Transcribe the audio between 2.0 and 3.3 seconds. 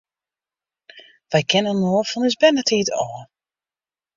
fan ús bernetiid ôf.